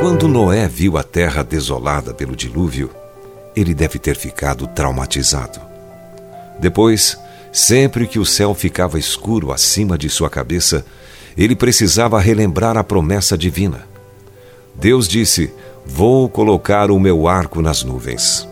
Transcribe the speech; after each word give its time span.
Quando 0.00 0.28
Noé 0.28 0.66
viu 0.66 0.96
a 0.96 1.02
terra 1.02 1.42
desolada 1.42 2.14
pelo 2.14 2.34
dilúvio, 2.34 2.90
ele 3.54 3.74
deve 3.74 3.98
ter 3.98 4.16
ficado 4.16 4.66
traumatizado. 4.66 5.60
Depois, 6.58 7.18
sempre 7.52 8.06
que 8.06 8.18
o 8.18 8.24
céu 8.24 8.54
ficava 8.54 8.98
escuro 8.98 9.52
acima 9.52 9.98
de 9.98 10.08
sua 10.08 10.30
cabeça, 10.30 10.84
ele 11.36 11.54
precisava 11.54 12.18
relembrar 12.18 12.76
a 12.76 12.84
promessa 12.84 13.36
divina. 13.36 13.86
Deus 14.74 15.06
disse: 15.06 15.52
Vou 15.84 16.28
colocar 16.28 16.90
o 16.90 16.98
meu 16.98 17.28
arco 17.28 17.60
nas 17.60 17.82
nuvens. 17.82 18.48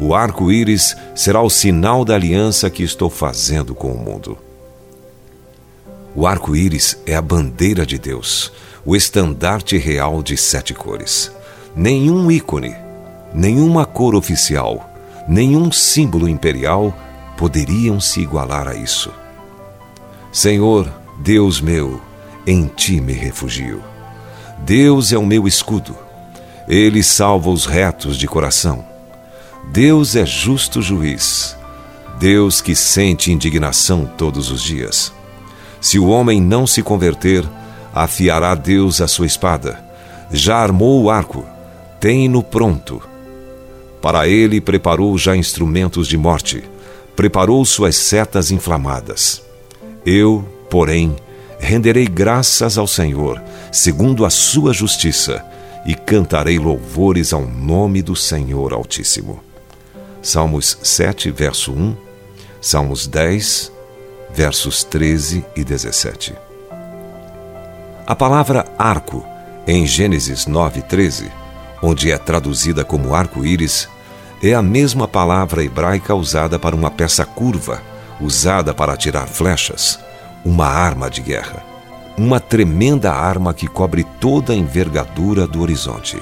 O 0.00 0.14
arco-íris 0.14 0.96
será 1.14 1.42
o 1.42 1.50
sinal 1.50 2.06
da 2.06 2.14
aliança 2.14 2.70
que 2.70 2.82
estou 2.82 3.10
fazendo 3.10 3.74
com 3.74 3.92
o 3.92 3.98
mundo. 3.98 4.38
O 6.16 6.26
arco-íris 6.26 6.96
é 7.04 7.14
a 7.14 7.20
bandeira 7.20 7.84
de 7.84 7.98
Deus, 7.98 8.50
o 8.82 8.96
estandarte 8.96 9.76
real 9.76 10.22
de 10.22 10.38
sete 10.38 10.72
cores. 10.72 11.30
Nenhum 11.76 12.30
ícone, 12.30 12.74
nenhuma 13.34 13.84
cor 13.84 14.14
oficial, 14.14 14.90
nenhum 15.28 15.70
símbolo 15.70 16.26
imperial 16.26 16.96
poderiam 17.36 18.00
se 18.00 18.20
igualar 18.20 18.68
a 18.68 18.74
isso. 18.74 19.12
Senhor, 20.32 20.90
Deus 21.18 21.60
meu, 21.60 22.00
em 22.46 22.66
ti 22.68 23.02
me 23.02 23.12
refugio. 23.12 23.82
Deus 24.60 25.12
é 25.12 25.18
o 25.18 25.26
meu 25.26 25.46
escudo. 25.46 25.94
Ele 26.66 27.02
salva 27.02 27.50
os 27.50 27.66
retos 27.66 28.16
de 28.16 28.26
coração. 28.26 28.89
Deus 29.68 30.16
é 30.16 30.26
justo 30.26 30.82
juiz. 30.82 31.56
Deus 32.18 32.60
que 32.60 32.74
sente 32.74 33.30
indignação 33.32 34.04
todos 34.04 34.50
os 34.50 34.62
dias. 34.62 35.12
Se 35.80 35.98
o 35.98 36.08
homem 36.08 36.40
não 36.40 36.66
se 36.66 36.82
converter, 36.82 37.48
afiará 37.94 38.54
Deus 38.54 39.00
a 39.00 39.08
sua 39.08 39.26
espada. 39.26 39.82
Já 40.30 40.56
armou 40.56 41.02
o 41.02 41.10
arco, 41.10 41.44
tem-no 42.00 42.42
pronto. 42.42 43.00
Para 44.02 44.28
ele 44.28 44.60
preparou 44.60 45.16
já 45.16 45.36
instrumentos 45.36 46.08
de 46.08 46.16
morte, 46.16 46.64
preparou 47.14 47.64
suas 47.64 47.96
setas 47.96 48.50
inflamadas. 48.50 49.42
Eu, 50.04 50.44
porém, 50.68 51.14
renderei 51.58 52.06
graças 52.06 52.76
ao 52.76 52.86
Senhor, 52.86 53.40
segundo 53.70 54.24
a 54.24 54.30
sua 54.30 54.72
justiça, 54.72 55.44
e 55.86 55.94
cantarei 55.94 56.58
louvores 56.58 57.32
ao 57.32 57.46
nome 57.46 58.02
do 58.02 58.16
Senhor 58.16 58.72
Altíssimo. 58.72 59.49
Salmos 60.22 60.78
7, 60.82 61.30
verso 61.30 61.72
1, 61.72 61.96
Salmos 62.60 63.06
10, 63.06 63.72
versos 64.32 64.84
13 64.84 65.44
e 65.56 65.64
17. 65.64 66.34
A 68.06 68.14
palavra 68.14 68.64
arco, 68.78 69.24
em 69.66 69.86
Gênesis 69.86 70.46
9, 70.46 70.82
13, 70.82 71.30
onde 71.82 72.10
é 72.10 72.18
traduzida 72.18 72.84
como 72.84 73.14
arco-íris, 73.14 73.88
é 74.42 74.54
a 74.54 74.62
mesma 74.62 75.06
palavra 75.08 75.64
hebraica 75.64 76.14
usada 76.14 76.58
para 76.58 76.76
uma 76.76 76.90
peça 76.90 77.24
curva, 77.24 77.80
usada 78.20 78.74
para 78.74 78.92
atirar 78.92 79.26
flechas 79.26 79.98
uma 80.44 80.66
arma 80.66 81.10
de 81.10 81.20
guerra. 81.20 81.62
Uma 82.16 82.40
tremenda 82.40 83.12
arma 83.12 83.54
que 83.54 83.66
cobre 83.66 84.04
toda 84.20 84.52
a 84.52 84.56
envergadura 84.56 85.46
do 85.46 85.62
horizonte. 85.62 86.20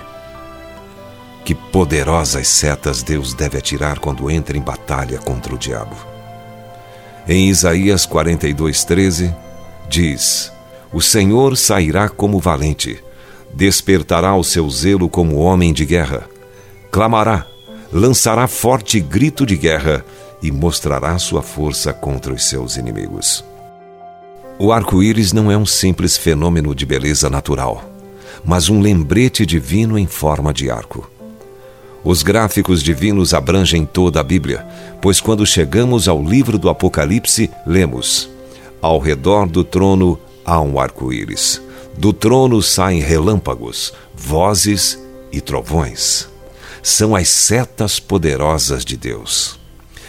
Que 1.48 1.54
poderosas 1.54 2.46
setas 2.46 3.02
Deus 3.02 3.32
deve 3.32 3.56
atirar 3.56 4.00
quando 4.00 4.30
entra 4.30 4.58
em 4.58 4.60
batalha 4.60 5.16
contra 5.16 5.54
o 5.54 5.56
diabo. 5.56 5.96
Em 7.27 7.48
Isaías 7.48 8.06
42:13 8.06 9.34
diz: 9.88 10.52
O 10.92 11.00
Senhor 11.00 11.56
sairá 11.56 12.06
como 12.06 12.38
valente, 12.38 13.02
despertará 13.54 14.36
o 14.36 14.44
seu 14.44 14.69
zelo 14.69 15.09
como 15.09 15.36
homem 15.36 15.72
de 15.72 15.86
guerra, 15.86 16.28
clamará, 16.91 17.47
lançará 17.91 18.47
forte 18.47 19.00
grito 19.00 19.47
de 19.47 19.56
guerra 19.56 20.04
e 20.42 20.53
mostrará 20.53 21.19
sua 21.19 21.41
força 21.41 21.94
contra 21.94 22.34
os 22.34 22.44
seus 22.44 22.76
inimigos. 22.76 23.42
O 24.59 24.70
arco-íris 24.70 25.32
não 25.32 25.50
é 25.50 25.56
um 25.56 25.65
simples 25.65 26.15
fenômeno 26.15 26.75
de 26.75 26.84
beleza 26.84 27.30
natural, 27.30 27.82
mas 28.44 28.69
um 28.69 28.82
lembrete 28.82 29.47
divino 29.47 29.98
em 29.98 30.06
forma 30.06 30.53
de 30.53 30.70
arco. 30.70 31.10
Os 32.04 32.22
gráficos 32.22 32.82
divinos 32.82 33.34
abrangem 33.34 33.84
toda 33.84 34.20
a 34.20 34.22
Bíblia, 34.22 34.66
pois 35.00 35.20
quando 35.20 35.44
chegamos 35.44 36.09
ao 36.09 36.22
livro 36.22 36.59
do 36.59 36.69
Apocalipse, 36.69 37.50
lemos: 37.66 38.31
Ao 38.81 38.98
redor 38.98 39.48
do 39.48 39.64
trono 39.64 40.19
há 40.44 40.60
um 40.60 40.78
arco-íris. 40.78 41.60
Do 41.97 42.12
trono 42.12 42.62
saem 42.62 43.00
relâmpagos, 43.00 43.92
vozes 44.14 44.98
e 45.32 45.41
trovões. 45.41 46.28
São 46.81 47.14
as 47.14 47.28
setas 47.28 47.98
poderosas 47.98 48.84
de 48.84 48.97
Deus. 48.97 49.59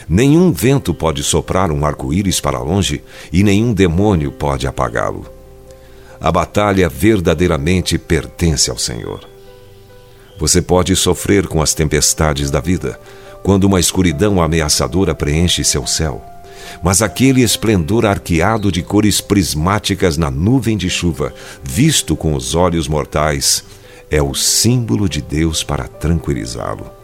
Nenhum 0.07 0.51
vento 0.51 0.93
pode 0.93 1.23
soprar 1.23 1.71
um 1.71 1.85
arco-íris 1.85 2.39
para 2.39 2.59
longe 2.59 3.03
e 3.33 3.43
nenhum 3.43 3.73
demônio 3.73 4.31
pode 4.31 4.67
apagá-lo. 4.67 5.25
A 6.21 6.31
batalha 6.31 6.89
verdadeiramente 6.89 7.97
pertence 7.97 8.69
ao 8.69 8.77
Senhor. 8.77 9.28
Você 10.39 10.61
pode 10.61 10.95
sofrer 10.95 11.47
com 11.47 11.61
as 11.61 11.73
tempestades 11.73 12.49
da 12.49 12.59
vida, 12.59 12.99
quando 13.43 13.65
uma 13.65 13.79
escuridão 13.79 14.41
ameaçadora 14.41 15.13
preenche 15.13 15.63
seu 15.63 15.85
céu. 15.85 16.23
Mas 16.81 17.01
aquele 17.01 17.41
esplendor 17.41 18.05
arqueado 18.05 18.71
de 18.71 18.81
cores 18.81 19.21
prismáticas 19.21 20.17
na 20.17 20.31
nuvem 20.31 20.77
de 20.77 20.89
chuva, 20.89 21.33
visto 21.63 22.15
com 22.15 22.33
os 22.33 22.55
olhos 22.55 22.87
mortais, 22.87 23.63
é 24.09 24.21
o 24.21 24.33
símbolo 24.33 25.09
de 25.09 25.21
Deus 25.21 25.63
para 25.63 25.87
tranquilizá-lo 25.87 26.99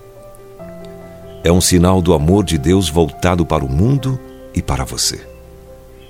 é 1.45 1.51
um 1.51 1.61
sinal 1.61 2.01
do 2.01 2.15
amor 2.15 2.43
de 2.43 2.57
Deus 2.57 2.89
voltado 2.89 3.45
para 3.45 3.63
o 3.63 3.69
mundo 3.69 4.19
e 4.55 4.63
para 4.63 4.83
você. 4.83 5.21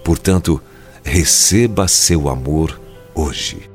Portanto, 0.02 0.62
receba 1.04 1.90
seu 1.90 2.30
amor 2.30 2.80
hoje. 3.14 3.75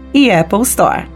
e 0.13 0.31
Apple 0.31 0.63
Store. 0.63 1.10